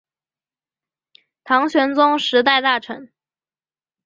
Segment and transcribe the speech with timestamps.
[1.43, 3.13] 唐玄宗时代大臣。